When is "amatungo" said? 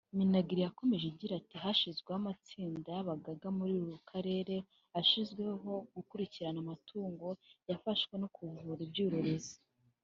6.65-7.25